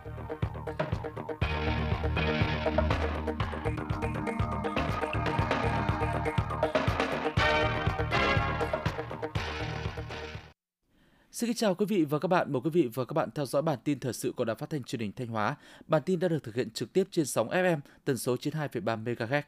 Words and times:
Xin 0.00 0.10
kính 11.48 11.56
chào 11.56 11.74
quý 11.74 11.86
vị 11.86 12.04
và 12.04 12.18
các 12.18 12.28
bạn. 12.28 12.52
Mời 12.52 12.60
quý 12.64 12.70
vị 12.70 12.88
và 12.94 13.04
các 13.04 13.12
bạn 13.12 13.28
theo 13.34 13.46
dõi 13.46 13.62
bản 13.62 13.78
tin 13.84 14.00
thời 14.00 14.12
sự 14.12 14.32
của 14.36 14.44
Đài 14.44 14.56
Phát 14.56 14.70
thanh 14.70 14.82
Truyền 14.82 15.00
hình 15.00 15.12
Thanh 15.12 15.28
Hóa. 15.28 15.56
Bản 15.86 16.02
tin 16.06 16.20
đã 16.20 16.28
được 16.28 16.42
thực 16.42 16.54
hiện 16.54 16.70
trực 16.70 16.92
tiếp 16.92 17.08
trên 17.10 17.26
sóng 17.26 17.48
FM 17.48 17.78
tần 18.04 18.18
số 18.18 18.36
92,3 18.36 19.04
MHz. 19.04 19.42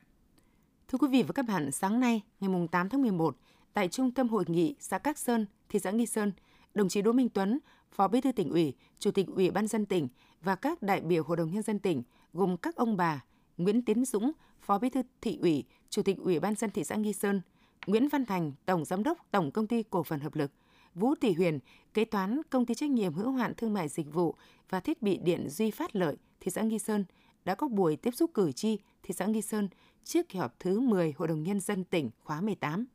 Thưa 0.88 0.98
quý 0.98 1.08
vị 1.10 1.22
và 1.22 1.32
các 1.32 1.46
bạn, 1.48 1.72
sáng 1.72 2.00
nay, 2.00 2.20
ngày 2.40 2.68
8 2.70 2.88
tháng 2.88 3.02
11, 3.02 3.36
tại 3.74 3.88
Trung 3.88 4.10
tâm 4.10 4.28
Hội 4.28 4.44
nghị 4.46 4.74
xã 4.80 4.98
Các 4.98 5.18
Sơn, 5.18 5.46
thị 5.68 5.78
xã 5.78 5.90
Nghi 5.90 6.06
Sơn, 6.06 6.32
đồng 6.74 6.88
chí 6.88 7.02
Đỗ 7.02 7.12
Minh 7.12 7.28
Tuấn, 7.28 7.58
Phó 7.90 8.08
Bí 8.08 8.20
thư 8.20 8.32
tỉnh 8.32 8.50
ủy, 8.50 8.74
Chủ 8.98 9.10
tịch 9.10 9.26
Ủy 9.26 9.50
ban 9.50 9.66
dân 9.66 9.86
tỉnh 9.86 10.08
và 10.42 10.54
các 10.54 10.82
đại 10.82 11.00
biểu 11.00 11.22
Hội 11.24 11.36
đồng 11.36 11.50
nhân 11.50 11.62
dân 11.62 11.78
tỉnh 11.78 12.02
gồm 12.32 12.56
các 12.56 12.76
ông 12.76 12.96
bà 12.96 13.24
Nguyễn 13.56 13.82
Tiến 13.82 14.04
Dũng, 14.04 14.32
Phó 14.60 14.78
Bí 14.78 14.90
thư 14.90 15.02
thị 15.20 15.38
ủy, 15.42 15.64
Chủ 15.90 16.02
tịch 16.02 16.18
Ủy 16.18 16.40
ban 16.40 16.54
dân 16.54 16.70
thị 16.70 16.84
xã 16.84 16.96
Nghi 16.96 17.12
Sơn, 17.12 17.40
Nguyễn 17.86 18.08
Văn 18.08 18.26
Thành, 18.26 18.52
Tổng 18.66 18.84
giám 18.84 19.02
đốc 19.02 19.18
Tổng 19.30 19.50
công 19.50 19.66
ty 19.66 19.82
Cổ 19.82 20.02
phần 20.02 20.20
Hợp 20.20 20.34
lực, 20.34 20.50
Vũ 20.94 21.14
Thị 21.14 21.32
Huyền, 21.32 21.58
kế 21.94 22.04
toán 22.04 22.40
công 22.50 22.66
ty 22.66 22.74
trách 22.74 22.90
nhiệm 22.90 23.14
hữu 23.14 23.30
hạn 23.32 23.52
thương 23.56 23.72
mại 23.72 23.88
dịch 23.88 24.12
vụ 24.12 24.34
và 24.70 24.80
thiết 24.80 25.02
bị 25.02 25.16
điện 25.16 25.48
Duy 25.48 25.70
Phát 25.70 25.96
Lợi, 25.96 26.16
thị 26.40 26.50
xã 26.50 26.62
Nghi 26.62 26.78
Sơn 26.78 27.04
đã 27.44 27.54
có 27.54 27.68
buổi 27.68 27.96
tiếp 27.96 28.10
xúc 28.14 28.30
cử 28.34 28.52
tri 28.52 28.78
thị 29.02 29.14
xã 29.14 29.26
Nghi 29.26 29.42
Sơn 29.42 29.68
trước 30.04 30.28
kỳ 30.28 30.38
họp 30.38 30.60
thứ 30.60 30.80
10 30.80 31.14
Hội 31.16 31.28
đồng 31.28 31.42
Nhân 31.42 31.60
dân 31.60 31.84
tỉnh 31.84 32.10
khóa 32.24 32.40
18. 32.40 32.86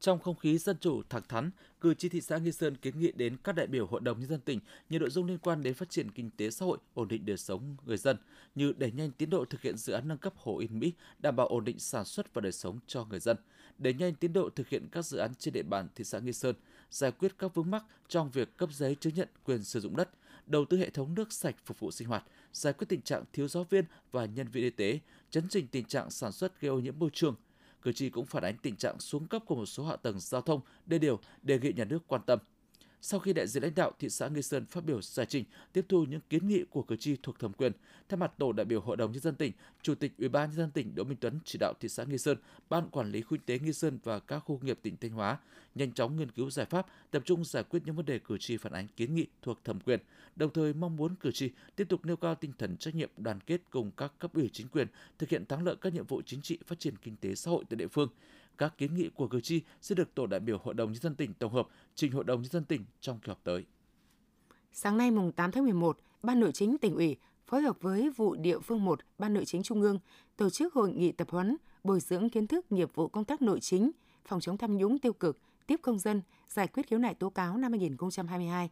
Trong 0.00 0.18
không 0.18 0.36
khí 0.36 0.58
dân 0.58 0.76
chủ 0.80 1.02
thẳng 1.08 1.22
thắn, 1.28 1.50
cử 1.80 1.94
tri 1.94 2.08
thị 2.08 2.20
xã 2.20 2.38
Nghi 2.38 2.52
Sơn 2.52 2.76
kiến 2.76 2.98
nghị 2.98 3.12
đến 3.12 3.36
các 3.44 3.52
đại 3.52 3.66
biểu 3.66 3.86
Hội 3.86 4.00
đồng 4.00 4.20
nhân 4.20 4.28
dân 4.28 4.40
tỉnh 4.40 4.60
nhiều 4.90 5.00
nội 5.00 5.10
dung 5.10 5.26
liên 5.26 5.38
quan 5.38 5.62
đến 5.62 5.74
phát 5.74 5.90
triển 5.90 6.10
kinh 6.10 6.30
tế 6.30 6.50
xã 6.50 6.66
hội, 6.66 6.78
ổn 6.94 7.08
định 7.08 7.26
đời 7.26 7.36
sống 7.36 7.76
người 7.86 7.96
dân 7.96 8.16
như 8.54 8.72
đẩy 8.76 8.90
nhanh 8.92 9.10
tiến 9.10 9.30
độ 9.30 9.44
thực 9.44 9.62
hiện 9.62 9.76
dự 9.76 9.92
án 9.92 10.08
nâng 10.08 10.18
cấp 10.18 10.32
Hồ 10.36 10.58
Yên 10.58 10.78
Mỹ, 10.78 10.92
đảm 11.18 11.36
bảo 11.36 11.46
ổn 11.46 11.64
định 11.64 11.78
sản 11.78 12.04
xuất 12.04 12.34
và 12.34 12.40
đời 12.40 12.52
sống 12.52 12.78
cho 12.86 13.04
người 13.04 13.20
dân, 13.20 13.36
đẩy 13.78 13.94
nhanh 13.94 14.14
tiến 14.14 14.32
độ 14.32 14.50
thực 14.50 14.68
hiện 14.68 14.88
các 14.92 15.04
dự 15.06 15.18
án 15.18 15.34
trên 15.34 15.54
địa 15.54 15.62
bàn 15.62 15.88
thị 15.94 16.04
xã 16.04 16.18
Nghi 16.18 16.32
Sơn, 16.32 16.54
giải 16.90 17.12
quyết 17.12 17.38
các 17.38 17.54
vướng 17.54 17.70
mắc 17.70 17.84
trong 18.08 18.30
việc 18.30 18.56
cấp 18.56 18.68
giấy 18.72 18.96
chứng 19.00 19.14
nhận 19.14 19.28
quyền 19.44 19.64
sử 19.64 19.80
dụng 19.80 19.96
đất, 19.96 20.10
đầu 20.46 20.64
tư 20.64 20.76
hệ 20.78 20.90
thống 20.90 21.14
nước 21.14 21.32
sạch 21.32 21.56
phục 21.64 21.78
vụ 21.78 21.90
sinh 21.90 22.08
hoạt, 22.08 22.24
giải 22.52 22.72
quyết 22.72 22.86
tình 22.88 23.02
trạng 23.02 23.24
thiếu 23.32 23.48
giáo 23.48 23.64
viên 23.64 23.84
và 24.12 24.24
nhân 24.24 24.48
viên 24.48 24.64
y 24.64 24.70
tế, 24.70 24.98
chấn 25.30 25.48
chỉnh 25.48 25.66
tình 25.66 25.84
trạng 25.84 26.10
sản 26.10 26.32
xuất 26.32 26.60
gây 26.60 26.68
ô 26.68 26.78
nhiễm 26.78 26.98
môi 26.98 27.10
trường. 27.12 27.34
Cử 27.84 27.92
tri 27.92 28.10
cũng 28.10 28.26
phản 28.26 28.42
ánh 28.44 28.56
tình 28.62 28.76
trạng 28.76 29.00
xuống 29.00 29.26
cấp 29.26 29.42
của 29.46 29.54
một 29.54 29.66
số 29.66 29.84
hạ 29.84 29.96
tầng 29.96 30.20
giao 30.20 30.40
thông, 30.40 30.60
đê 30.86 30.98
điều, 30.98 31.20
đề 31.42 31.58
nghị 31.58 31.72
nhà 31.72 31.84
nước 31.84 31.98
quan 32.06 32.22
tâm. 32.26 32.38
Sau 33.06 33.20
khi 33.20 33.32
đại 33.32 33.46
diện 33.46 33.62
lãnh 33.62 33.74
đạo 33.74 33.92
thị 33.98 34.08
xã 34.08 34.28
Nghi 34.28 34.42
Sơn 34.42 34.66
phát 34.66 34.84
biểu 34.84 35.02
giải 35.02 35.26
trình, 35.26 35.44
tiếp 35.72 35.84
thu 35.88 36.04
những 36.04 36.20
kiến 36.30 36.48
nghị 36.48 36.64
của 36.70 36.82
cử 36.82 36.96
tri 36.96 37.16
thuộc 37.22 37.38
thẩm 37.38 37.52
quyền, 37.52 37.72
thay 38.08 38.18
mặt 38.18 38.32
tổ 38.38 38.52
đại 38.52 38.64
biểu 38.64 38.80
Hội 38.80 38.96
đồng 38.96 39.12
nhân 39.12 39.20
dân 39.20 39.34
tỉnh, 39.34 39.52
Chủ 39.82 39.94
tịch 39.94 40.12
Ủy 40.18 40.28
ban 40.28 40.48
nhân 40.48 40.56
dân 40.56 40.70
tỉnh 40.70 40.94
Đỗ 40.94 41.04
Minh 41.04 41.18
Tuấn 41.20 41.38
chỉ 41.44 41.58
đạo 41.58 41.74
thị 41.80 41.88
xã 41.88 42.04
Nghi 42.04 42.18
Sơn, 42.18 42.38
ban 42.68 42.90
quản 42.90 43.10
lý 43.10 43.22
khu 43.22 43.28
kinh 43.30 43.40
tế 43.46 43.58
Nghi 43.58 43.72
Sơn 43.72 43.98
và 44.04 44.18
các 44.18 44.38
khu 44.38 44.60
nghiệp 44.62 44.78
tỉnh 44.82 44.96
Thanh 44.96 45.10
Hóa 45.10 45.38
nhanh 45.74 45.92
chóng 45.92 46.16
nghiên 46.16 46.30
cứu 46.30 46.50
giải 46.50 46.66
pháp, 46.66 46.86
tập 47.10 47.22
trung 47.24 47.44
giải 47.44 47.62
quyết 47.62 47.82
những 47.84 47.96
vấn 47.96 48.06
đề 48.06 48.18
cử 48.18 48.38
tri 48.38 48.56
phản 48.56 48.72
ánh 48.72 48.86
kiến 48.96 49.14
nghị 49.14 49.26
thuộc 49.42 49.64
thẩm 49.64 49.80
quyền, 49.80 50.00
đồng 50.36 50.52
thời 50.52 50.74
mong 50.74 50.96
muốn 50.96 51.14
cử 51.14 51.32
tri 51.32 51.50
tiếp 51.76 51.86
tục 51.88 52.04
nêu 52.04 52.16
cao 52.16 52.34
tinh 52.34 52.52
thần 52.58 52.76
trách 52.76 52.94
nhiệm 52.94 53.10
đoàn 53.16 53.40
kết 53.40 53.60
cùng 53.70 53.90
các 53.96 54.12
cấp 54.18 54.34
ủy 54.34 54.50
chính 54.52 54.68
quyền 54.68 54.86
thực 55.18 55.28
hiện 55.28 55.46
thắng 55.46 55.64
lợi 55.64 55.76
các 55.80 55.94
nhiệm 55.94 56.06
vụ 56.06 56.22
chính 56.26 56.42
trị 56.42 56.58
phát 56.66 56.80
triển 56.80 56.96
kinh 56.96 57.16
tế 57.16 57.34
xã 57.34 57.50
hội 57.50 57.64
tại 57.70 57.76
địa 57.76 57.88
phương 57.88 58.08
các 58.58 58.78
kiến 58.78 58.94
nghị 58.94 59.08
của 59.08 59.28
cử 59.28 59.40
tri 59.40 59.62
sẽ 59.82 59.94
được 59.94 60.14
tổ 60.14 60.26
đại 60.26 60.40
biểu 60.40 60.58
Hội 60.64 60.74
đồng 60.74 60.92
nhân 60.92 61.02
dân 61.02 61.14
tỉnh 61.14 61.34
tổng 61.34 61.52
hợp 61.52 61.68
trình 61.94 62.12
Hội 62.12 62.24
đồng 62.24 62.42
nhân 62.42 62.50
dân 62.50 62.64
tỉnh 62.64 62.84
trong 63.00 63.18
kỳ 63.18 63.28
họp 63.28 63.44
tới. 63.44 63.64
Sáng 64.72 64.98
nay 64.98 65.10
mùng 65.10 65.32
8 65.32 65.50
tháng 65.50 65.64
11, 65.64 65.98
Ban 66.22 66.40
Nội 66.40 66.52
chính 66.52 66.78
tỉnh 66.78 66.94
ủy 66.94 67.16
phối 67.46 67.62
hợp 67.62 67.76
với 67.80 68.10
vụ 68.10 68.34
địa 68.34 68.58
phương 68.58 68.84
1 68.84 69.00
Ban 69.18 69.34
Nội 69.34 69.44
chính 69.44 69.62
Trung 69.62 69.82
ương 69.82 69.98
tổ 70.36 70.50
chức 70.50 70.74
hội 70.74 70.92
nghị 70.92 71.12
tập 71.12 71.30
huấn 71.30 71.56
bồi 71.84 72.00
dưỡng 72.00 72.30
kiến 72.30 72.46
thức 72.46 72.72
nghiệp 72.72 72.90
vụ 72.94 73.08
công 73.08 73.24
tác 73.24 73.42
nội 73.42 73.60
chính, 73.60 73.90
phòng 74.24 74.40
chống 74.40 74.58
tham 74.58 74.76
nhũng 74.76 74.98
tiêu 74.98 75.12
cực, 75.12 75.38
tiếp 75.66 75.80
công 75.82 75.98
dân, 75.98 76.22
giải 76.48 76.68
quyết 76.68 76.86
khiếu 76.86 76.98
nại 76.98 77.14
tố 77.14 77.30
cáo 77.30 77.56
năm 77.56 77.72
2022. 77.72 78.70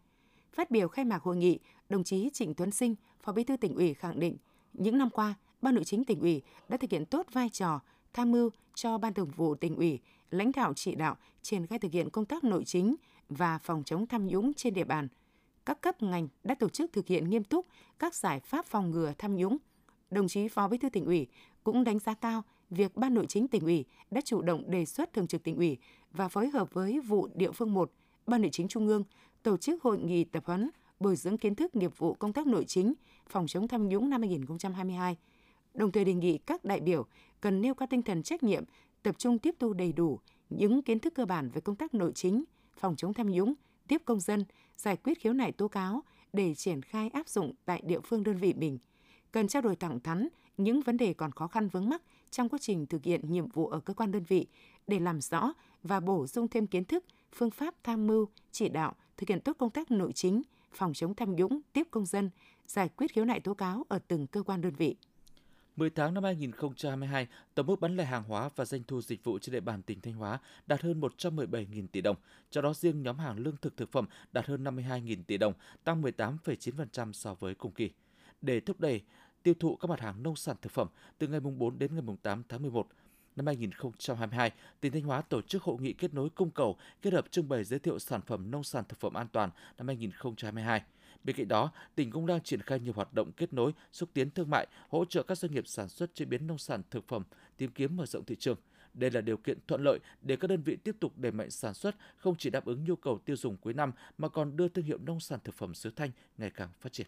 Phát 0.52 0.70
biểu 0.70 0.88
khai 0.88 1.04
mạc 1.04 1.22
hội 1.22 1.36
nghị, 1.36 1.58
đồng 1.88 2.04
chí 2.04 2.30
Trịnh 2.32 2.54
Tuấn 2.54 2.70
Sinh, 2.70 2.94
Phó 3.20 3.32
Bí 3.32 3.44
thư 3.44 3.56
tỉnh 3.56 3.74
ủy 3.74 3.94
khẳng 3.94 4.20
định, 4.20 4.36
những 4.72 4.98
năm 4.98 5.10
qua, 5.10 5.34
Ban 5.62 5.74
Nội 5.74 5.84
chính 5.84 6.04
tỉnh 6.04 6.20
ủy 6.20 6.42
đã 6.68 6.76
thực 6.76 6.90
hiện 6.90 7.06
tốt 7.06 7.26
vai 7.32 7.48
trò 7.48 7.80
tham 8.14 8.32
mưu 8.32 8.50
cho 8.74 8.98
Ban 8.98 9.14
Thường 9.14 9.30
vụ 9.36 9.54
tỉnh 9.54 9.76
ủy, 9.76 10.00
lãnh 10.30 10.52
đạo 10.52 10.72
chỉ 10.76 10.94
đạo 10.94 11.16
triển 11.42 11.66
khai 11.66 11.78
thực 11.78 11.92
hiện 11.92 12.10
công 12.10 12.24
tác 12.24 12.44
nội 12.44 12.64
chính 12.64 12.94
và 13.28 13.58
phòng 13.58 13.82
chống 13.84 14.06
tham 14.06 14.26
nhũng 14.26 14.54
trên 14.54 14.74
địa 14.74 14.84
bàn. 14.84 15.08
Các 15.66 15.80
cấp 15.80 16.02
ngành 16.02 16.28
đã 16.44 16.54
tổ 16.54 16.68
chức 16.68 16.92
thực 16.92 17.06
hiện 17.06 17.30
nghiêm 17.30 17.44
túc 17.44 17.66
các 17.98 18.14
giải 18.14 18.40
pháp 18.40 18.66
phòng 18.66 18.90
ngừa 18.90 19.12
tham 19.18 19.36
nhũng. 19.36 19.56
Đồng 20.10 20.28
chí 20.28 20.48
Phó 20.48 20.68
Bí 20.68 20.78
thư 20.78 20.88
tỉnh 20.88 21.04
ủy 21.04 21.26
cũng 21.64 21.84
đánh 21.84 21.98
giá 21.98 22.14
cao 22.14 22.42
việc 22.70 22.96
Ban 22.96 23.14
Nội 23.14 23.26
chính 23.28 23.48
tỉnh 23.48 23.62
ủy 23.62 23.84
đã 24.10 24.20
chủ 24.20 24.42
động 24.42 24.70
đề 24.70 24.84
xuất 24.84 25.12
Thường 25.12 25.26
trực 25.26 25.42
tỉnh 25.42 25.56
ủy 25.56 25.78
và 26.10 26.28
phối 26.28 26.48
hợp 26.48 26.74
với 26.74 27.00
vụ 27.00 27.28
địa 27.34 27.52
phương 27.52 27.74
1, 27.74 27.92
Ban 28.26 28.42
Nội 28.42 28.50
chính 28.52 28.68
Trung 28.68 28.86
ương 28.86 29.04
tổ 29.42 29.56
chức 29.56 29.82
hội 29.82 29.98
nghị 29.98 30.24
tập 30.24 30.42
huấn 30.46 30.70
bồi 31.00 31.16
dưỡng 31.16 31.38
kiến 31.38 31.54
thức 31.54 31.76
nghiệp 31.76 31.98
vụ 31.98 32.14
công 32.14 32.32
tác 32.32 32.46
nội 32.46 32.64
chính, 32.64 32.94
phòng 33.28 33.46
chống 33.46 33.68
tham 33.68 33.88
nhũng 33.88 34.10
năm 34.10 34.20
2022 34.20 35.16
đồng 35.74 35.92
thời 35.92 36.04
đề 36.04 36.14
nghị 36.14 36.38
các 36.38 36.64
đại 36.64 36.80
biểu 36.80 37.06
cần 37.40 37.60
nêu 37.60 37.74
cao 37.74 37.86
tinh 37.90 38.02
thần 38.02 38.22
trách 38.22 38.42
nhiệm, 38.42 38.64
tập 39.02 39.18
trung 39.18 39.38
tiếp 39.38 39.54
thu 39.58 39.72
đầy 39.72 39.92
đủ 39.92 40.20
những 40.50 40.82
kiến 40.82 40.98
thức 40.98 41.14
cơ 41.14 41.26
bản 41.26 41.50
về 41.50 41.60
công 41.60 41.76
tác 41.76 41.94
nội 41.94 42.12
chính, 42.14 42.44
phòng 42.76 42.96
chống 42.96 43.14
tham 43.14 43.30
nhũng, 43.30 43.54
tiếp 43.88 44.02
công 44.04 44.20
dân, 44.20 44.44
giải 44.76 44.96
quyết 44.96 45.20
khiếu 45.20 45.32
nại 45.32 45.52
tố 45.52 45.68
cáo 45.68 46.02
để 46.32 46.54
triển 46.54 46.82
khai 46.82 47.08
áp 47.08 47.28
dụng 47.28 47.52
tại 47.64 47.82
địa 47.86 48.00
phương 48.00 48.22
đơn 48.22 48.36
vị 48.36 48.54
mình. 48.56 48.78
Cần 49.32 49.48
trao 49.48 49.62
đổi 49.62 49.76
thẳng 49.76 50.00
thắn 50.00 50.28
những 50.56 50.80
vấn 50.80 50.96
đề 50.96 51.14
còn 51.14 51.32
khó 51.32 51.46
khăn 51.46 51.68
vướng 51.68 51.88
mắc 51.88 52.02
trong 52.30 52.48
quá 52.48 52.58
trình 52.62 52.86
thực 52.86 53.04
hiện 53.04 53.20
nhiệm 53.32 53.48
vụ 53.48 53.68
ở 53.68 53.80
cơ 53.80 53.94
quan 53.94 54.12
đơn 54.12 54.22
vị 54.28 54.46
để 54.86 54.98
làm 55.00 55.20
rõ 55.20 55.52
và 55.82 56.00
bổ 56.00 56.26
sung 56.26 56.48
thêm 56.48 56.66
kiến 56.66 56.84
thức, 56.84 57.04
phương 57.32 57.50
pháp 57.50 57.74
tham 57.84 58.06
mưu, 58.06 58.28
chỉ 58.52 58.68
đạo 58.68 58.94
thực 59.16 59.28
hiện 59.28 59.40
tốt 59.40 59.56
công 59.58 59.70
tác 59.70 59.90
nội 59.90 60.12
chính, 60.12 60.42
phòng 60.72 60.92
chống 60.94 61.14
tham 61.14 61.36
nhũng, 61.36 61.60
tiếp 61.72 61.88
công 61.90 62.06
dân, 62.06 62.30
giải 62.66 62.88
quyết 62.88 63.12
khiếu 63.12 63.24
nại 63.24 63.40
tố 63.40 63.54
cáo 63.54 63.84
ở 63.88 63.98
từng 64.08 64.26
cơ 64.26 64.42
quan 64.42 64.60
đơn 64.60 64.74
vị. 64.74 64.96
10 65.76 65.90
tháng 65.90 66.14
năm 66.14 66.24
2022, 66.24 67.26
tổng 67.54 67.66
mức 67.66 67.80
bán 67.80 67.96
lẻ 67.96 68.04
hàng 68.04 68.22
hóa 68.22 68.50
và 68.56 68.64
doanh 68.64 68.82
thu 68.84 69.00
dịch 69.00 69.24
vụ 69.24 69.38
trên 69.38 69.52
địa 69.52 69.60
bàn 69.60 69.82
tỉnh 69.82 70.00
Thanh 70.00 70.14
Hóa 70.14 70.38
đạt 70.66 70.82
hơn 70.82 71.00
117.000 71.00 71.86
tỷ 71.86 72.00
đồng, 72.00 72.16
trong 72.50 72.64
đó 72.64 72.74
riêng 72.74 73.02
nhóm 73.02 73.18
hàng 73.18 73.38
lương 73.38 73.56
thực 73.56 73.76
thực 73.76 73.92
phẩm 73.92 74.06
đạt 74.32 74.46
hơn 74.46 74.64
52.000 74.64 75.22
tỷ 75.26 75.38
đồng, 75.38 75.52
tăng 75.84 76.02
18,9% 76.02 77.12
so 77.12 77.34
với 77.34 77.54
cùng 77.54 77.72
kỳ. 77.72 77.90
Để 78.40 78.60
thúc 78.60 78.80
đẩy 78.80 79.00
tiêu 79.42 79.54
thụ 79.60 79.76
các 79.76 79.88
mặt 79.88 80.00
hàng 80.00 80.22
nông 80.22 80.36
sản 80.36 80.56
thực 80.62 80.72
phẩm 80.72 80.88
từ 81.18 81.28
ngày 81.28 81.40
4 81.40 81.78
đến 81.78 81.94
ngày 81.94 82.16
8 82.22 82.42
tháng 82.48 82.62
11, 82.62 82.88
năm 83.36 83.46
2022, 83.46 84.50
tỉnh 84.80 84.92
Thanh 84.92 85.02
Hóa 85.02 85.22
tổ 85.22 85.42
chức 85.42 85.62
hội 85.62 85.76
nghị 85.80 85.92
kết 85.92 86.14
nối 86.14 86.30
cung 86.30 86.50
cầu 86.50 86.76
kết 87.02 87.12
hợp 87.12 87.24
trưng 87.30 87.48
bày 87.48 87.64
giới 87.64 87.78
thiệu 87.78 87.98
sản 87.98 88.20
phẩm 88.26 88.50
nông 88.50 88.64
sản 88.64 88.84
thực 88.88 89.00
phẩm 89.00 89.14
an 89.14 89.26
toàn 89.32 89.50
năm 89.78 89.86
2022. 89.86 90.82
Bên 91.24 91.36
cạnh 91.36 91.48
đó, 91.48 91.70
tỉnh 91.94 92.10
cũng 92.10 92.26
đang 92.26 92.42
triển 92.42 92.60
khai 92.62 92.80
nhiều 92.80 92.92
hoạt 92.92 93.14
động 93.14 93.32
kết 93.32 93.52
nối, 93.52 93.72
xúc 93.92 94.08
tiến 94.12 94.30
thương 94.30 94.50
mại, 94.50 94.66
hỗ 94.88 95.04
trợ 95.04 95.22
các 95.22 95.38
doanh 95.38 95.52
nghiệp 95.52 95.66
sản 95.66 95.88
xuất 95.88 96.14
chế 96.14 96.24
biến 96.24 96.46
nông 96.46 96.58
sản 96.58 96.82
thực 96.90 97.08
phẩm 97.08 97.22
tìm 97.56 97.70
kiếm 97.70 97.96
mở 97.96 98.06
rộng 98.06 98.24
thị 98.24 98.36
trường. 98.38 98.56
Đây 98.94 99.10
là 99.10 99.20
điều 99.20 99.36
kiện 99.36 99.58
thuận 99.66 99.82
lợi 99.82 99.98
để 100.22 100.36
các 100.36 100.48
đơn 100.48 100.62
vị 100.62 100.76
tiếp 100.76 100.96
tục 101.00 101.12
đẩy 101.16 101.32
mạnh 101.32 101.50
sản 101.50 101.74
xuất, 101.74 101.96
không 102.16 102.36
chỉ 102.38 102.50
đáp 102.50 102.64
ứng 102.64 102.84
nhu 102.84 102.96
cầu 102.96 103.18
tiêu 103.24 103.36
dùng 103.36 103.56
cuối 103.56 103.74
năm 103.74 103.92
mà 104.18 104.28
còn 104.28 104.56
đưa 104.56 104.68
thương 104.68 104.84
hiệu 104.84 104.98
nông 104.98 105.20
sản 105.20 105.38
thực 105.44 105.54
phẩm 105.54 105.74
xứ 105.74 105.90
Thanh 105.96 106.10
ngày 106.38 106.50
càng 106.50 106.68
phát 106.80 106.92
triển. 106.92 107.06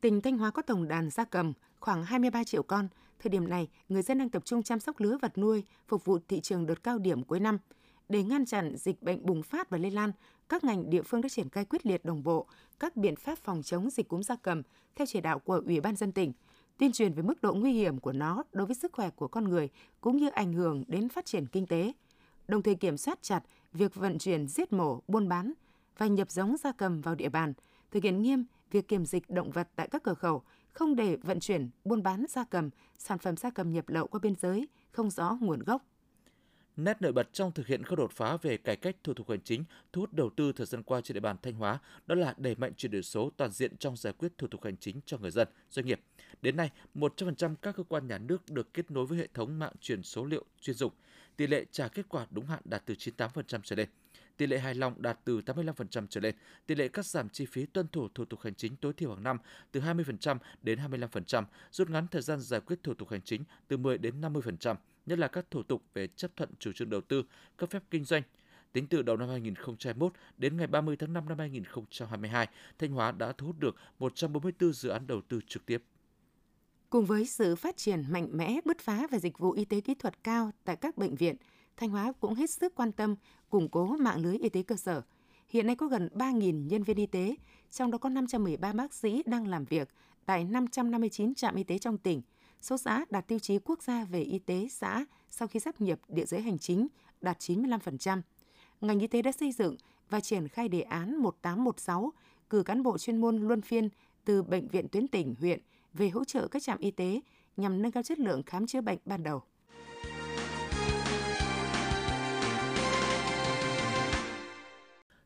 Tỉnh 0.00 0.20
Thanh 0.20 0.38
Hóa 0.38 0.50
có 0.50 0.62
tổng 0.62 0.88
đàn 0.88 1.10
gia 1.10 1.24
cầm 1.24 1.52
khoảng 1.80 2.04
23 2.04 2.44
triệu 2.44 2.62
con. 2.62 2.88
Thời 3.18 3.30
điểm 3.30 3.48
này, 3.48 3.68
người 3.88 4.02
dân 4.02 4.18
đang 4.18 4.28
tập 4.28 4.42
trung 4.44 4.62
chăm 4.62 4.80
sóc 4.80 5.00
lứa 5.00 5.18
vật 5.22 5.38
nuôi, 5.38 5.64
phục 5.88 6.04
vụ 6.04 6.18
thị 6.28 6.40
trường 6.40 6.66
đợt 6.66 6.82
cao 6.82 6.98
điểm 6.98 7.22
cuối 7.22 7.40
năm. 7.40 7.58
Để 8.08 8.22
ngăn 8.22 8.46
chặn 8.46 8.76
dịch 8.76 9.02
bệnh 9.02 9.26
bùng 9.26 9.42
phát 9.42 9.70
và 9.70 9.78
lây 9.78 9.90
lan, 9.90 10.12
các 10.48 10.64
ngành 10.64 10.90
địa 10.90 11.02
phương 11.02 11.20
đã 11.20 11.28
triển 11.28 11.48
khai 11.48 11.64
quyết 11.64 11.86
liệt 11.86 12.04
đồng 12.04 12.22
bộ 12.22 12.46
các 12.80 12.96
biện 12.96 13.16
pháp 13.16 13.38
phòng 13.38 13.62
chống 13.62 13.90
dịch 13.90 14.08
cúm 14.08 14.22
gia 14.22 14.36
cầm 14.36 14.62
theo 14.96 15.06
chỉ 15.06 15.20
đạo 15.20 15.38
của 15.38 15.62
Ủy 15.66 15.80
ban 15.80 15.96
dân 15.96 16.12
tỉnh, 16.12 16.32
tuyên 16.78 16.92
truyền 16.92 17.12
về 17.12 17.22
mức 17.22 17.42
độ 17.42 17.54
nguy 17.54 17.72
hiểm 17.72 17.98
của 17.98 18.12
nó 18.12 18.42
đối 18.52 18.66
với 18.66 18.74
sức 18.74 18.92
khỏe 18.92 19.10
của 19.10 19.28
con 19.28 19.44
người 19.44 19.68
cũng 20.00 20.16
như 20.16 20.28
ảnh 20.28 20.52
hưởng 20.52 20.84
đến 20.86 21.08
phát 21.08 21.24
triển 21.24 21.46
kinh 21.46 21.66
tế, 21.66 21.92
đồng 22.48 22.62
thời 22.62 22.74
kiểm 22.74 22.96
soát 22.96 23.18
chặt 23.22 23.40
việc 23.72 23.94
vận 23.94 24.18
chuyển 24.18 24.48
giết 24.48 24.72
mổ, 24.72 25.00
buôn 25.08 25.28
bán 25.28 25.52
và 25.98 26.06
nhập 26.06 26.30
giống 26.30 26.56
gia 26.56 26.72
cầm 26.72 27.00
vào 27.00 27.14
địa 27.14 27.28
bàn, 27.28 27.52
thực 27.90 28.02
hiện 28.02 28.22
nghiêm 28.22 28.44
việc 28.70 28.88
kiểm 28.88 29.06
dịch 29.06 29.30
động 29.30 29.50
vật 29.50 29.68
tại 29.76 29.88
các 29.88 30.02
cửa 30.02 30.14
khẩu, 30.14 30.42
không 30.72 30.96
để 30.96 31.16
vận 31.16 31.40
chuyển, 31.40 31.70
buôn 31.84 32.02
bán 32.02 32.24
gia 32.28 32.44
cầm, 32.44 32.70
sản 32.98 33.18
phẩm 33.18 33.36
gia 33.36 33.50
cầm 33.50 33.72
nhập 33.72 33.88
lậu 33.88 34.06
qua 34.06 34.20
biên 34.22 34.34
giới 34.40 34.68
không 34.90 35.10
rõ 35.10 35.38
nguồn 35.40 35.58
gốc. 35.58 35.82
Nét 36.76 37.02
nổi 37.02 37.12
bật 37.12 37.32
trong 37.32 37.52
thực 37.52 37.66
hiện 37.66 37.82
các 37.84 37.98
đột 37.98 38.12
phá 38.12 38.36
về 38.36 38.56
cải 38.56 38.76
cách 38.76 38.96
thủ 39.04 39.14
tục 39.14 39.30
hành 39.30 39.40
chính, 39.44 39.64
thu 39.92 40.00
hút 40.00 40.12
đầu 40.12 40.30
tư 40.36 40.52
thời 40.52 40.66
gian 40.66 40.82
qua 40.82 41.00
trên 41.00 41.14
địa 41.14 41.20
bàn 41.20 41.36
Thanh 41.42 41.54
Hóa 41.54 41.78
đó 42.06 42.14
là 42.14 42.34
đẩy 42.36 42.54
mạnh 42.54 42.72
chuyển 42.76 42.92
đổi 42.92 43.02
số 43.02 43.30
toàn 43.36 43.50
diện 43.50 43.76
trong 43.76 43.96
giải 43.96 44.12
quyết 44.12 44.38
thủ 44.38 44.46
tục 44.46 44.64
hành 44.64 44.76
chính 44.76 45.00
cho 45.06 45.18
người 45.18 45.30
dân, 45.30 45.48
doanh 45.70 45.86
nghiệp. 45.86 46.00
Đến 46.42 46.56
nay, 46.56 46.70
100% 46.94 47.54
các 47.62 47.76
cơ 47.76 47.82
quan 47.82 48.06
nhà 48.06 48.18
nước 48.18 48.50
được 48.50 48.74
kết 48.74 48.90
nối 48.90 49.06
với 49.06 49.18
hệ 49.18 49.28
thống 49.34 49.58
mạng 49.58 49.72
truyền 49.80 50.02
số 50.02 50.24
liệu 50.24 50.44
chuyên 50.60 50.76
dụng. 50.76 50.92
Tỷ 51.36 51.46
lệ 51.46 51.64
trả 51.70 51.88
kết 51.88 52.06
quả 52.08 52.26
đúng 52.30 52.46
hạn 52.46 52.60
đạt 52.64 52.82
từ 52.86 52.94
98% 52.94 53.60
trở 53.64 53.76
lên. 53.76 53.88
tỷ 54.36 54.46
lệ 54.46 54.58
hài 54.58 54.74
lòng 54.74 55.02
đạt 55.02 55.18
từ 55.24 55.40
85% 55.40 56.06
trở 56.10 56.20
lên, 56.20 56.34
tỷ 56.66 56.74
lệ 56.74 56.88
cắt 56.88 57.06
giảm 57.06 57.28
chi 57.28 57.46
phí 57.46 57.66
tuân 57.66 57.88
thủ 57.88 58.08
thủ 58.14 58.24
tục 58.24 58.40
hành 58.40 58.54
chính 58.54 58.76
tối 58.76 58.92
thiểu 58.92 59.10
hàng 59.14 59.22
năm 59.22 59.38
từ 59.72 59.80
20% 59.80 60.38
đến 60.62 60.78
25%, 60.78 61.44
rút 61.70 61.90
ngắn 61.90 62.06
thời 62.08 62.22
gian 62.22 62.40
giải 62.40 62.60
quyết 62.60 62.82
thủ 62.82 62.94
tục 62.94 63.10
hành 63.10 63.22
chính 63.22 63.44
từ 63.68 63.76
10 63.76 63.98
đến 63.98 64.20
50%, 64.20 64.76
nhất 65.06 65.18
là 65.18 65.28
các 65.28 65.50
thủ 65.50 65.62
tục 65.62 65.82
về 65.94 66.06
chấp 66.06 66.36
thuận 66.36 66.50
chủ 66.58 66.72
trương 66.72 66.90
đầu 66.90 67.00
tư, 67.00 67.22
cấp 67.56 67.70
phép 67.70 67.82
kinh 67.90 68.04
doanh, 68.04 68.22
Tính 68.74 68.86
từ 68.86 69.02
đầu 69.02 69.16
năm 69.16 69.28
2021 69.28 70.12
đến 70.36 70.56
ngày 70.56 70.66
30 70.66 70.96
tháng 70.96 71.12
5 71.12 71.28
năm 71.28 71.38
2022, 71.38 72.48
Thanh 72.78 72.92
Hóa 72.92 73.12
đã 73.12 73.32
thu 73.32 73.46
hút 73.46 73.56
được 73.58 73.76
144 73.98 74.72
dự 74.72 74.88
án 74.88 75.06
đầu 75.06 75.20
tư 75.28 75.40
trực 75.48 75.66
tiếp. 75.66 75.82
Cùng 76.90 77.04
với 77.04 77.26
sự 77.26 77.56
phát 77.56 77.76
triển 77.76 78.02
mạnh 78.08 78.28
mẽ, 78.32 78.60
bứt 78.64 78.78
phá 78.78 79.06
về 79.10 79.18
dịch 79.18 79.38
vụ 79.38 79.52
y 79.52 79.64
tế 79.64 79.80
kỹ 79.80 79.94
thuật 79.94 80.24
cao 80.24 80.50
tại 80.64 80.76
các 80.76 80.98
bệnh 80.98 81.14
viện, 81.14 81.36
Thanh 81.76 81.90
Hóa 81.90 82.12
cũng 82.20 82.34
hết 82.34 82.50
sức 82.50 82.74
quan 82.74 82.92
tâm 82.92 83.14
củng 83.50 83.68
cố 83.68 83.96
mạng 83.96 84.22
lưới 84.22 84.38
y 84.38 84.48
tế 84.48 84.62
cơ 84.62 84.76
sở. 84.76 85.02
Hiện 85.48 85.66
nay 85.66 85.76
có 85.76 85.86
gần 85.86 86.08
3.000 86.14 86.66
nhân 86.66 86.82
viên 86.82 86.96
y 86.96 87.06
tế, 87.06 87.36
trong 87.70 87.90
đó 87.90 87.98
có 87.98 88.08
513 88.08 88.72
bác 88.72 88.94
sĩ 88.94 89.22
đang 89.26 89.46
làm 89.46 89.64
việc 89.64 89.88
tại 90.26 90.44
559 90.44 91.34
trạm 91.34 91.54
y 91.54 91.64
tế 91.64 91.78
trong 91.78 91.98
tỉnh. 91.98 92.22
Số 92.64 92.78
xã 92.78 93.04
đạt 93.10 93.28
tiêu 93.28 93.38
chí 93.38 93.58
quốc 93.64 93.82
gia 93.82 94.04
về 94.04 94.20
y 94.20 94.38
tế 94.38 94.68
xã 94.70 95.04
sau 95.30 95.48
khi 95.48 95.60
sắp 95.60 95.80
nhập 95.80 95.98
địa 96.08 96.24
giới 96.24 96.40
hành 96.42 96.58
chính 96.58 96.86
đạt 97.20 97.38
95%. 97.38 98.20
Ngành 98.80 99.00
y 99.00 99.06
tế 99.06 99.22
đã 99.22 99.32
xây 99.32 99.52
dựng 99.52 99.76
và 100.10 100.20
triển 100.20 100.48
khai 100.48 100.68
đề 100.68 100.80
án 100.80 101.16
1816 101.16 102.12
cử 102.50 102.62
cán 102.62 102.82
bộ 102.82 102.98
chuyên 102.98 103.20
môn 103.20 103.36
luân 103.36 103.62
phiên 103.62 103.88
từ 104.24 104.42
bệnh 104.42 104.68
viện 104.68 104.88
tuyến 104.88 105.08
tỉnh, 105.08 105.34
huyện 105.40 105.60
về 105.94 106.08
hỗ 106.08 106.24
trợ 106.24 106.48
các 106.48 106.62
trạm 106.62 106.78
y 106.78 106.90
tế 106.90 107.20
nhằm 107.56 107.82
nâng 107.82 107.92
cao 107.92 108.02
chất 108.02 108.18
lượng 108.18 108.42
khám 108.42 108.66
chữa 108.66 108.80
bệnh 108.80 108.98
ban 109.04 109.22
đầu. 109.22 109.42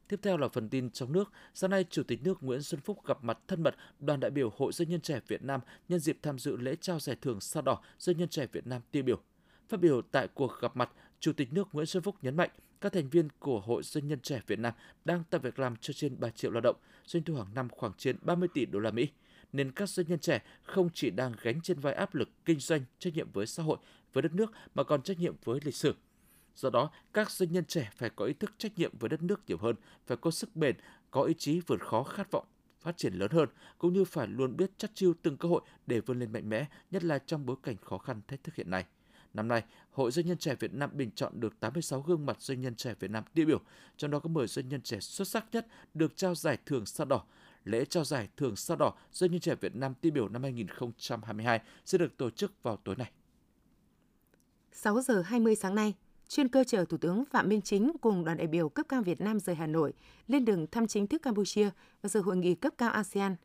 Tiếp 0.08 0.20
theo 0.22 0.36
là 0.36 0.48
phần 0.48 0.68
tin 0.68 0.90
trong 0.90 1.12
nước. 1.12 1.32
Sáng 1.54 1.70
nay, 1.70 1.84
Chủ 1.90 2.02
tịch 2.02 2.22
nước 2.22 2.42
Nguyễn 2.42 2.62
Xuân 2.62 2.80
Phúc 2.80 3.06
gặp 3.06 3.24
mặt 3.24 3.38
thân 3.48 3.62
mật 3.62 3.74
đoàn 4.00 4.20
đại 4.20 4.30
biểu 4.30 4.52
Hội 4.56 4.72
Doanh 4.72 4.88
nhân 4.88 5.00
trẻ 5.00 5.20
Việt 5.28 5.42
Nam 5.42 5.60
nhân 5.88 6.00
dịp 6.00 6.18
tham 6.22 6.38
dự 6.38 6.56
lễ 6.56 6.76
trao 6.80 7.00
giải 7.00 7.16
thưởng 7.22 7.40
Sao 7.40 7.62
đỏ 7.62 7.80
Doanh 7.98 8.16
nhân 8.16 8.28
trẻ 8.28 8.46
Việt 8.52 8.66
Nam 8.66 8.82
tiêu 8.90 9.02
biểu. 9.02 9.20
Phát 9.68 9.80
biểu 9.80 10.02
tại 10.02 10.28
cuộc 10.34 10.52
gặp 10.60 10.76
mặt, 10.76 10.90
Chủ 11.20 11.32
tịch 11.32 11.52
nước 11.52 11.68
Nguyễn 11.72 11.86
Xuân 11.86 12.02
Phúc 12.02 12.16
nhấn 12.22 12.36
mạnh, 12.36 12.50
các 12.80 12.92
thành 12.92 13.08
viên 13.08 13.28
của 13.38 13.60
Hội 13.60 13.82
Doanh 13.82 14.08
nhân 14.08 14.20
trẻ 14.20 14.40
Việt 14.46 14.58
Nam 14.58 14.74
đang 15.04 15.24
tạo 15.30 15.40
việc 15.40 15.58
làm 15.58 15.76
cho 15.76 15.92
trên 15.92 16.20
3 16.20 16.30
triệu 16.30 16.50
lao 16.50 16.60
động, 16.60 16.76
doanh 17.04 17.22
thu 17.22 17.34
hàng 17.34 17.54
năm 17.54 17.68
khoảng 17.68 17.92
trên 17.98 18.16
30 18.22 18.48
tỷ 18.54 18.66
đô 18.66 18.78
la 18.78 18.90
Mỹ. 18.90 19.08
Nên 19.52 19.72
các 19.72 19.88
doanh 19.88 20.06
nhân 20.06 20.18
trẻ 20.18 20.42
không 20.62 20.90
chỉ 20.94 21.10
đang 21.10 21.32
gánh 21.42 21.60
trên 21.60 21.78
vai 21.78 21.94
áp 21.94 22.14
lực 22.14 22.28
kinh 22.44 22.58
doanh, 22.58 22.80
trách 22.98 23.14
nhiệm 23.14 23.32
với 23.32 23.46
xã 23.46 23.62
hội, 23.62 23.78
với 24.12 24.22
đất 24.22 24.34
nước 24.34 24.52
mà 24.74 24.82
còn 24.84 25.02
trách 25.02 25.18
nhiệm 25.18 25.34
với 25.44 25.60
lịch 25.64 25.74
sử. 25.74 25.94
Do 26.58 26.70
đó, 26.70 26.90
các 27.12 27.30
doanh 27.30 27.52
nhân 27.52 27.64
trẻ 27.64 27.90
phải 27.96 28.10
có 28.10 28.24
ý 28.24 28.32
thức 28.32 28.52
trách 28.58 28.78
nhiệm 28.78 28.98
với 28.98 29.08
đất 29.08 29.22
nước 29.22 29.40
nhiều 29.46 29.58
hơn, 29.58 29.76
phải 30.06 30.16
có 30.16 30.30
sức 30.30 30.56
bền, 30.56 30.76
có 31.10 31.22
ý 31.22 31.34
chí 31.38 31.60
vượt 31.66 31.80
khó 31.80 32.02
khát 32.02 32.30
vọng 32.30 32.44
phát 32.80 32.96
triển 32.96 33.14
lớn 33.14 33.30
hơn, 33.30 33.48
cũng 33.78 33.92
như 33.92 34.04
phải 34.04 34.26
luôn 34.26 34.56
biết 34.56 34.70
chắt 34.78 34.90
chiêu 34.94 35.14
từng 35.22 35.36
cơ 35.36 35.48
hội 35.48 35.60
để 35.86 36.00
vươn 36.00 36.18
lên 36.18 36.32
mạnh 36.32 36.48
mẽ, 36.48 36.66
nhất 36.90 37.04
là 37.04 37.18
trong 37.18 37.46
bối 37.46 37.56
cảnh 37.62 37.76
khó 37.76 37.98
khăn 37.98 38.20
thách 38.28 38.44
thức 38.44 38.54
hiện 38.54 38.70
nay. 38.70 38.84
Năm 39.34 39.48
nay, 39.48 39.62
Hội 39.90 40.10
Doanh 40.10 40.26
nhân 40.26 40.38
trẻ 40.38 40.54
Việt 40.54 40.74
Nam 40.74 40.90
bình 40.92 41.10
chọn 41.14 41.40
được 41.40 41.60
86 41.60 42.00
gương 42.00 42.26
mặt 42.26 42.40
doanh 42.40 42.60
nhân 42.60 42.74
trẻ 42.74 42.94
Việt 43.00 43.10
Nam 43.10 43.24
tiêu 43.34 43.46
biểu, 43.46 43.60
trong 43.96 44.10
đó 44.10 44.18
có 44.18 44.28
10 44.28 44.46
doanh 44.46 44.68
nhân 44.68 44.80
trẻ 44.80 45.00
xuất 45.00 45.28
sắc 45.28 45.44
nhất 45.52 45.66
được 45.94 46.16
trao 46.16 46.34
giải 46.34 46.58
thưởng 46.66 46.86
Sao 46.86 47.06
đỏ. 47.06 47.24
Lễ 47.64 47.84
trao 47.84 48.04
giải 48.04 48.28
thưởng 48.36 48.56
Sao 48.56 48.76
đỏ 48.76 48.94
doanh 49.12 49.30
nhân 49.30 49.40
trẻ 49.40 49.54
Việt 49.54 49.76
Nam 49.76 49.94
tiêu 49.94 50.12
biểu 50.12 50.28
năm 50.28 50.42
2022 50.42 51.60
sẽ 51.84 51.98
được 51.98 52.16
tổ 52.16 52.30
chức 52.30 52.62
vào 52.62 52.76
tối 52.76 52.96
nay. 52.96 53.10
6 54.72 55.00
giờ 55.00 55.22
20 55.22 55.54
sáng 55.54 55.74
nay, 55.74 55.94
chuyên 56.28 56.48
cơ 56.48 56.64
chở 56.64 56.84
Thủ 56.84 56.96
tướng 56.96 57.24
Phạm 57.24 57.48
Minh 57.48 57.60
Chính 57.60 57.92
cùng 58.00 58.24
đoàn 58.24 58.36
đại 58.36 58.46
biểu 58.46 58.68
cấp 58.68 58.86
cao 58.88 59.02
Việt 59.02 59.20
Nam 59.20 59.40
rời 59.40 59.56
Hà 59.56 59.66
Nội 59.66 59.92
lên 60.26 60.44
đường 60.44 60.66
thăm 60.66 60.86
chính 60.86 61.06
thức 61.06 61.22
Campuchia 61.22 61.70
và 62.02 62.08
dự 62.08 62.20
hội 62.20 62.36
nghị 62.36 62.54
cấp 62.54 62.74
cao 62.78 62.90
ASEAN. 62.90 63.36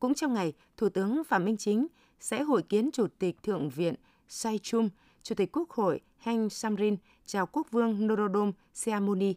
Cũng 0.00 0.14
trong 0.14 0.34
ngày, 0.34 0.52
Thủ 0.76 0.88
tướng 0.88 1.24
Phạm 1.24 1.44
Minh 1.44 1.56
Chính 1.56 1.86
sẽ 2.20 2.42
hội 2.42 2.62
kiến 2.62 2.90
Chủ 2.92 3.06
tịch 3.18 3.42
Thượng 3.42 3.70
viện 3.70 3.94
Sai 4.28 4.58
Chum, 4.62 4.88
Chủ 5.22 5.34
tịch 5.34 5.52
Quốc 5.52 5.70
hội 5.70 6.00
Heng 6.18 6.50
Samrin 6.50 6.96
chào 7.26 7.46
Quốc 7.46 7.66
vương 7.70 8.06
Norodom 8.06 8.52
Sihamoni. 8.74 9.34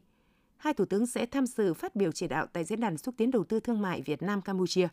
Hai 0.58 0.74
thủ 0.74 0.86
tướng 0.86 1.08
sẽ 1.08 1.26
tham 1.26 1.46
dự 1.46 1.74
phát 1.74 1.96
biểu 1.96 2.12
chỉ 2.12 2.28
đạo 2.28 2.48
tại 2.54 2.64
diễn 2.64 2.80
đàn 2.80 2.98
xúc 2.98 3.16
tiến 3.18 3.32
đầu 3.32 3.44
tư 3.44 3.60
thương 3.60 3.82
mại 3.82 4.02
Việt 4.02 4.22
Nam 4.22 4.42
Campuchia. 4.42 4.88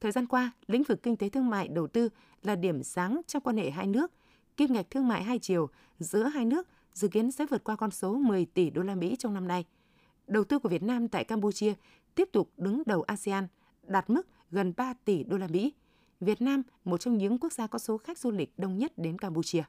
Thời 0.00 0.12
gian 0.12 0.26
qua, 0.26 0.50
lĩnh 0.66 0.82
vực 0.82 1.02
kinh 1.02 1.16
tế 1.16 1.28
thương 1.28 1.50
mại 1.50 1.68
đầu 1.68 1.86
tư 1.86 2.08
là 2.42 2.56
điểm 2.56 2.82
sáng 2.82 3.20
trong 3.26 3.42
quan 3.42 3.56
hệ 3.56 3.70
hai 3.70 3.86
nước. 3.86 4.12
Kim 4.56 4.72
ngạch 4.72 4.90
thương 4.90 5.08
mại 5.08 5.22
hai 5.22 5.38
chiều 5.38 5.68
giữa 5.98 6.24
hai 6.24 6.44
nước 6.44 6.68
dự 6.94 7.08
kiến 7.08 7.30
sẽ 7.30 7.46
vượt 7.46 7.64
qua 7.64 7.76
con 7.76 7.90
số 7.90 8.14
10 8.14 8.44
tỷ 8.44 8.70
đô 8.70 8.82
la 8.82 8.94
Mỹ 8.94 9.16
trong 9.18 9.34
năm 9.34 9.48
nay. 9.48 9.64
Đầu 10.26 10.44
tư 10.44 10.58
của 10.58 10.68
Việt 10.68 10.82
Nam 10.82 11.08
tại 11.08 11.24
Campuchia 11.24 11.74
tiếp 12.14 12.28
tục 12.32 12.50
đứng 12.56 12.82
đầu 12.86 13.02
ASEAN, 13.02 13.46
đạt 13.82 14.10
mức 14.10 14.28
gần 14.50 14.72
3 14.76 14.94
tỷ 15.04 15.24
đô 15.24 15.38
la 15.38 15.46
Mỹ. 15.46 15.72
Việt 16.20 16.42
Nam, 16.42 16.62
một 16.84 17.00
trong 17.00 17.18
những 17.18 17.38
quốc 17.38 17.52
gia 17.52 17.66
có 17.66 17.78
số 17.78 17.98
khách 17.98 18.18
du 18.18 18.30
lịch 18.30 18.58
đông 18.58 18.78
nhất 18.78 18.92
đến 18.96 19.18
Campuchia. 19.18 19.62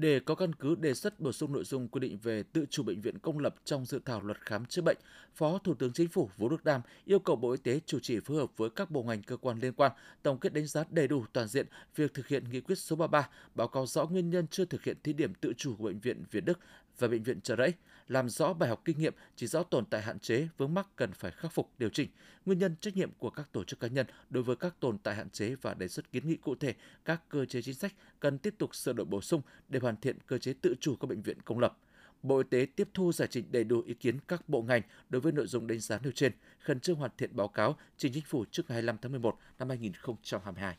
Để 0.00 0.20
có 0.20 0.34
căn 0.34 0.52
cứ 0.52 0.74
đề 0.74 0.94
xuất 0.94 1.20
bổ 1.20 1.32
sung 1.32 1.52
nội 1.52 1.64
dung 1.64 1.88
quy 1.88 2.00
định 2.00 2.18
về 2.22 2.42
tự 2.42 2.66
chủ 2.70 2.82
bệnh 2.82 3.00
viện 3.00 3.18
công 3.18 3.38
lập 3.38 3.54
trong 3.64 3.84
dự 3.84 4.00
thảo 4.04 4.20
luật 4.22 4.40
khám 4.40 4.66
chữa 4.66 4.82
bệnh, 4.82 4.96
Phó 5.34 5.58
Thủ 5.58 5.74
tướng 5.74 5.92
Chính 5.92 6.08
phủ 6.08 6.30
Vũ 6.36 6.48
Đức 6.48 6.64
Đam 6.64 6.80
yêu 7.04 7.18
cầu 7.18 7.36
Bộ 7.36 7.50
Y 7.50 7.56
tế 7.56 7.80
chủ 7.86 7.98
trì 8.00 8.20
phối 8.20 8.36
hợp 8.36 8.50
với 8.56 8.70
các 8.70 8.90
bộ 8.90 9.02
ngành 9.02 9.22
cơ 9.22 9.36
quan 9.36 9.58
liên 9.58 9.72
quan 9.72 9.92
tổng 10.22 10.38
kết 10.38 10.52
đánh 10.52 10.66
giá 10.66 10.84
đầy 10.90 11.08
đủ 11.08 11.24
toàn 11.32 11.48
diện 11.48 11.66
việc 11.96 12.14
thực 12.14 12.28
hiện 12.28 12.44
nghị 12.50 12.60
quyết 12.60 12.78
số 12.78 12.96
33, 12.96 13.28
báo 13.54 13.68
cáo 13.68 13.86
rõ 13.86 14.06
nguyên 14.06 14.30
nhân 14.30 14.46
chưa 14.50 14.64
thực 14.64 14.84
hiện 14.84 14.96
thí 15.02 15.12
điểm 15.12 15.34
tự 15.34 15.52
chủ 15.56 15.76
của 15.76 15.84
bệnh 15.84 16.00
viện 16.00 16.24
Việt 16.30 16.44
Đức 16.44 16.58
và 16.98 17.08
bệnh 17.08 17.22
viện 17.22 17.40
Trợ 17.40 17.56
Rẫy, 17.56 17.72
làm 18.08 18.28
rõ 18.28 18.52
bài 18.52 18.68
học 18.68 18.82
kinh 18.84 18.98
nghiệm, 18.98 19.14
chỉ 19.36 19.46
rõ 19.46 19.62
tồn 19.62 19.84
tại 19.84 20.02
hạn 20.02 20.18
chế, 20.18 20.48
vướng 20.58 20.74
mắc 20.74 20.88
cần 20.96 21.12
phải 21.12 21.30
khắc 21.30 21.52
phục, 21.52 21.70
điều 21.78 21.88
chỉnh, 21.88 22.08
nguyên 22.46 22.58
nhân 22.58 22.74
trách 22.80 22.96
nhiệm 22.96 23.10
của 23.18 23.30
các 23.30 23.52
tổ 23.52 23.64
chức 23.64 23.80
cá 23.80 23.88
nhân 23.88 24.06
đối 24.30 24.42
với 24.42 24.56
các 24.56 24.80
tồn 24.80 24.98
tại 24.98 25.14
hạn 25.14 25.30
chế 25.30 25.54
và 25.54 25.74
đề 25.74 25.88
xuất 25.88 26.12
kiến 26.12 26.28
nghị 26.28 26.36
cụ 26.36 26.54
thể 26.54 26.74
các 27.04 27.22
cơ 27.28 27.44
chế 27.44 27.62
chính 27.62 27.74
sách 27.74 27.94
cần 28.20 28.38
tiếp 28.38 28.54
tục 28.58 28.74
sửa 28.74 28.92
đổi 28.92 29.06
bổ 29.06 29.20
sung 29.20 29.42
để 29.68 29.80
hoàn 29.88 29.96
thiện 30.00 30.16
cơ 30.26 30.38
chế 30.38 30.52
tự 30.52 30.74
chủ 30.80 30.96
các 30.96 31.06
bệnh 31.06 31.22
viện 31.22 31.42
công 31.44 31.58
lập. 31.58 31.78
Bộ 32.22 32.38
Y 32.38 32.44
tế 32.50 32.66
tiếp 32.76 32.88
thu 32.94 33.12
giải 33.12 33.28
trình 33.30 33.44
đầy 33.50 33.64
đủ 33.64 33.82
ý 33.86 33.94
kiến 33.94 34.18
các 34.28 34.48
bộ 34.48 34.62
ngành 34.62 34.82
đối 35.08 35.20
với 35.20 35.32
nội 35.32 35.46
dung 35.46 35.66
đánh 35.66 35.80
giá 35.80 35.98
nêu 36.02 36.12
trên, 36.12 36.32
khẩn 36.58 36.80
trương 36.80 36.96
hoàn 36.96 37.10
thiện 37.18 37.36
báo 37.36 37.48
cáo 37.48 37.76
trình 37.96 38.12
chính 38.14 38.24
phủ 38.24 38.44
trước 38.50 38.62
ngày 38.68 38.74
25 38.74 38.96
tháng 39.02 39.12
11 39.12 39.38
năm 39.58 39.68
2022. 39.68 40.76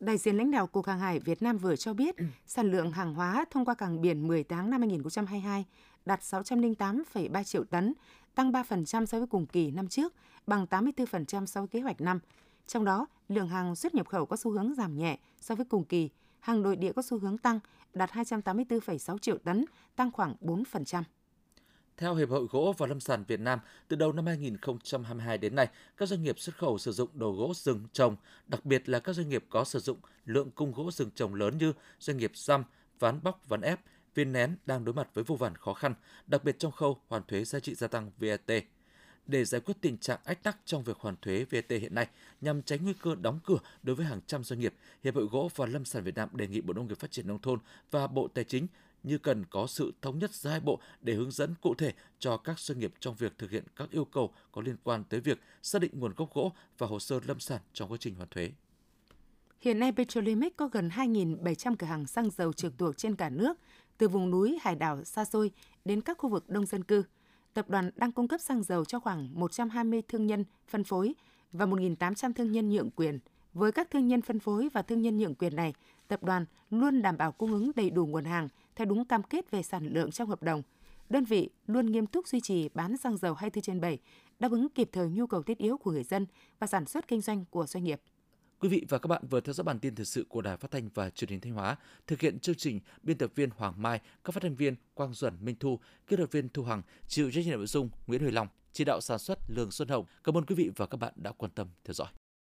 Đại 0.00 0.18
diện 0.18 0.36
lãnh 0.36 0.50
đạo 0.50 0.66
Cục 0.66 0.86
Hàng 0.86 0.98
hải 0.98 1.20
Việt 1.20 1.42
Nam 1.42 1.58
vừa 1.58 1.76
cho 1.76 1.94
biết, 1.94 2.14
sản 2.46 2.70
lượng 2.70 2.90
hàng 2.92 3.14
hóa 3.14 3.44
thông 3.50 3.64
qua 3.64 3.74
cảng 3.74 4.00
biển 4.00 4.26
10 4.26 4.44
tháng 4.44 4.70
năm 4.70 4.80
2022 4.80 5.64
đạt 6.06 6.20
608,3 6.20 7.44
triệu 7.44 7.64
tấn, 7.64 7.94
tăng 8.34 8.52
3% 8.52 9.06
so 9.06 9.18
với 9.18 9.26
cùng 9.26 9.46
kỳ 9.46 9.70
năm 9.70 9.88
trước, 9.88 10.14
bằng 10.46 10.66
84% 10.70 11.46
so 11.46 11.60
với 11.60 11.68
kế 11.68 11.80
hoạch 11.80 12.00
năm. 12.00 12.20
Trong 12.66 12.84
đó, 12.84 13.06
lượng 13.28 13.48
hàng 13.48 13.76
xuất 13.76 13.94
nhập 13.94 14.08
khẩu 14.08 14.26
có 14.26 14.36
xu 14.36 14.50
hướng 14.50 14.74
giảm 14.74 14.98
nhẹ 14.98 15.18
so 15.40 15.54
với 15.54 15.64
cùng 15.64 15.84
kỳ, 15.84 16.10
hàng 16.44 16.62
nội 16.62 16.76
địa 16.76 16.92
có 16.92 17.02
xu 17.02 17.18
hướng 17.18 17.38
tăng, 17.38 17.60
đạt 17.94 18.10
284,6 18.10 19.18
triệu 19.18 19.38
tấn, 19.38 19.64
tăng 19.96 20.12
khoảng 20.12 20.34
4%. 20.40 21.02
Theo 21.96 22.14
Hiệp 22.14 22.28
hội 22.30 22.46
Gỗ 22.50 22.74
và 22.78 22.86
Lâm 22.86 23.00
sản 23.00 23.24
Việt 23.28 23.40
Nam, 23.40 23.58
từ 23.88 23.96
đầu 23.96 24.12
năm 24.12 24.26
2022 24.26 25.38
đến 25.38 25.54
nay, 25.54 25.68
các 25.96 26.08
doanh 26.08 26.22
nghiệp 26.22 26.38
xuất 26.38 26.56
khẩu 26.56 26.78
sử 26.78 26.92
dụng 26.92 27.08
đồ 27.14 27.32
gỗ 27.32 27.52
rừng 27.56 27.86
trồng, 27.92 28.16
đặc 28.46 28.64
biệt 28.64 28.88
là 28.88 28.98
các 28.98 29.12
doanh 29.12 29.28
nghiệp 29.28 29.44
có 29.48 29.64
sử 29.64 29.78
dụng 29.78 29.98
lượng 30.24 30.50
cung 30.50 30.72
gỗ 30.72 30.90
rừng 30.90 31.10
trồng 31.14 31.34
lớn 31.34 31.58
như 31.58 31.72
doanh 31.98 32.16
nghiệp 32.16 32.32
xăm, 32.34 32.64
ván 32.98 33.22
bóc, 33.22 33.48
ván 33.48 33.60
ép, 33.60 33.80
viên 34.14 34.32
nén 34.32 34.56
đang 34.66 34.84
đối 34.84 34.94
mặt 34.94 35.08
với 35.14 35.24
vô 35.24 35.34
vàn 35.34 35.56
khó 35.56 35.74
khăn, 35.74 35.94
đặc 36.26 36.44
biệt 36.44 36.58
trong 36.58 36.72
khâu 36.72 37.00
hoàn 37.08 37.22
thuế 37.28 37.44
giá 37.44 37.60
trị 37.60 37.74
gia 37.74 37.88
tăng 37.88 38.10
VAT. 38.18 38.64
Để 39.26 39.44
giải 39.44 39.60
quyết 39.60 39.74
tình 39.80 39.98
trạng 39.98 40.20
ách 40.24 40.42
tắc 40.42 40.58
trong 40.64 40.82
việc 40.82 40.96
hoàn 40.98 41.16
thuế 41.22 41.44
VAT 41.50 41.70
hiện 41.70 41.94
nay, 41.94 42.08
nhằm 42.40 42.62
tránh 42.62 42.84
nguy 42.84 42.94
cơ 43.02 43.14
đóng 43.14 43.40
cửa 43.44 43.58
đối 43.82 43.96
với 43.96 44.06
hàng 44.06 44.20
trăm 44.26 44.44
doanh 44.44 44.60
nghiệp, 44.60 44.74
Hiệp 45.04 45.14
hội 45.14 45.28
Gỗ 45.30 45.50
và 45.54 45.66
Lâm 45.66 45.84
sản 45.84 46.04
Việt 46.04 46.14
Nam 46.14 46.28
đề 46.32 46.46
nghị 46.46 46.60
Bộ 46.60 46.72
Nông 46.72 46.86
nghiệp 46.86 46.98
Phát 46.98 47.10
triển 47.10 47.26
Nông 47.26 47.38
thôn 47.38 47.58
và 47.90 48.06
Bộ 48.06 48.28
Tài 48.28 48.44
chính 48.44 48.66
như 49.02 49.18
cần 49.18 49.44
có 49.50 49.66
sự 49.66 49.92
thống 50.02 50.18
nhất 50.18 50.34
giữa 50.34 50.50
hai 50.50 50.60
bộ 50.60 50.80
để 51.00 51.14
hướng 51.14 51.30
dẫn 51.30 51.54
cụ 51.60 51.74
thể 51.74 51.92
cho 52.18 52.36
các 52.36 52.58
doanh 52.58 52.78
nghiệp 52.78 52.94
trong 53.00 53.14
việc 53.14 53.38
thực 53.38 53.50
hiện 53.50 53.64
các 53.76 53.90
yêu 53.90 54.04
cầu 54.04 54.32
có 54.52 54.62
liên 54.62 54.76
quan 54.82 55.04
tới 55.04 55.20
việc 55.20 55.40
xác 55.62 55.82
định 55.82 55.90
nguồn 55.94 56.14
gốc 56.16 56.34
gỗ 56.34 56.52
và 56.78 56.86
hồ 56.86 56.98
sơ 56.98 57.20
lâm 57.26 57.40
sản 57.40 57.60
trong 57.72 57.92
quá 57.92 57.96
trình 58.00 58.14
hoàn 58.14 58.28
thuế. 58.28 58.50
Hiện 59.60 59.78
nay 59.78 59.92
Petrolimex 59.92 60.52
có 60.56 60.68
gần 60.68 60.88
2.700 60.88 61.76
cửa 61.78 61.86
hàng 61.86 62.06
xăng 62.06 62.30
dầu 62.30 62.52
trực 62.52 62.78
thuộc 62.78 62.96
trên 62.96 63.16
cả 63.16 63.30
nước, 63.30 63.58
từ 63.98 64.08
vùng 64.08 64.30
núi, 64.30 64.58
hải 64.62 64.74
đảo 64.74 65.04
xa 65.04 65.24
xôi 65.24 65.50
đến 65.84 66.00
các 66.00 66.18
khu 66.18 66.28
vực 66.28 66.48
đông 66.48 66.66
dân 66.66 66.84
cư. 66.84 67.04
Tập 67.54 67.70
đoàn 67.70 67.90
đang 67.96 68.12
cung 68.12 68.28
cấp 68.28 68.40
xăng 68.40 68.62
dầu 68.62 68.84
cho 68.84 69.00
khoảng 69.00 69.40
120 69.40 70.02
thương 70.08 70.26
nhân 70.26 70.44
phân 70.68 70.84
phối 70.84 71.14
và 71.52 71.66
1.800 71.66 72.32
thương 72.32 72.52
nhân 72.52 72.70
nhượng 72.70 72.90
quyền. 72.90 73.18
Với 73.52 73.72
các 73.72 73.90
thương 73.90 74.08
nhân 74.08 74.22
phân 74.22 74.38
phối 74.38 74.68
và 74.72 74.82
thương 74.82 75.02
nhân 75.02 75.18
nhượng 75.18 75.34
quyền 75.34 75.56
này, 75.56 75.74
tập 76.08 76.22
đoàn 76.22 76.46
luôn 76.70 77.02
đảm 77.02 77.16
bảo 77.16 77.32
cung 77.32 77.52
ứng 77.52 77.70
đầy 77.76 77.90
đủ 77.90 78.06
nguồn 78.06 78.24
hàng 78.24 78.48
theo 78.76 78.84
đúng 78.84 79.04
cam 79.04 79.22
kết 79.22 79.50
về 79.50 79.62
sản 79.62 79.86
lượng 79.86 80.10
trong 80.10 80.28
hợp 80.28 80.42
đồng. 80.42 80.62
Đơn 81.08 81.24
vị 81.24 81.50
luôn 81.66 81.86
nghiêm 81.86 82.06
túc 82.06 82.28
duy 82.28 82.40
trì 82.40 82.68
bán 82.74 82.96
xăng 82.96 83.16
dầu 83.16 83.34
24 83.34 83.62
trên 83.62 83.80
7, 83.80 83.98
đáp 84.38 84.50
ứng 84.50 84.68
kịp 84.68 84.88
thời 84.92 85.08
nhu 85.08 85.26
cầu 85.26 85.42
thiết 85.42 85.58
yếu 85.58 85.76
của 85.76 85.90
người 85.90 86.04
dân 86.04 86.26
và 86.58 86.66
sản 86.66 86.86
xuất 86.86 87.08
kinh 87.08 87.20
doanh 87.20 87.44
của 87.50 87.66
doanh 87.66 87.84
nghiệp. 87.84 88.00
Quý 88.64 88.70
vị 88.70 88.84
và 88.88 88.98
các 88.98 89.08
bạn 89.08 89.22
vừa 89.30 89.40
theo 89.40 89.52
dõi 89.52 89.64
bản 89.64 89.78
tin 89.78 89.94
thời 89.94 90.06
sự 90.06 90.26
của 90.28 90.42
Đài 90.42 90.56
Phát 90.56 90.70
thanh 90.70 90.88
và 90.94 91.10
Truyền 91.10 91.30
hình 91.30 91.40
Thanh 91.40 91.52
Hóa. 91.52 91.76
Thực 92.06 92.20
hiện 92.20 92.38
chương 92.38 92.54
trình 92.54 92.80
biên 93.02 93.18
tập 93.18 93.32
viên 93.34 93.50
Hoàng 93.50 93.74
Mai, 93.76 94.00
các 94.24 94.32
phát 94.32 94.42
thanh 94.42 94.54
viên 94.54 94.74
Quang 94.94 95.14
Duẩn, 95.14 95.34
Minh 95.40 95.56
Thu, 95.60 95.78
kỹ 96.06 96.16
thuật 96.16 96.32
viên 96.32 96.48
Thu 96.48 96.62
Hằng, 96.62 96.82
chịu 97.08 97.30
trách 97.30 97.46
nhiệm 97.46 97.58
nội 97.58 97.66
dung 97.66 97.88
Nguyễn 98.06 98.20
Huy 98.22 98.30
Long, 98.30 98.48
chỉ 98.72 98.84
đạo 98.84 99.00
sản 99.00 99.18
xuất 99.18 99.38
Lương 99.48 99.70
Xuân 99.70 99.88
Hồng. 99.88 100.04
Cảm 100.24 100.36
ơn 100.36 100.46
quý 100.46 100.54
vị 100.54 100.70
và 100.76 100.86
các 100.86 100.96
bạn 100.96 101.12
đã 101.16 101.32
quan 101.32 101.52
tâm 101.52 101.68
theo 101.84 101.94
dõi. 101.94 102.08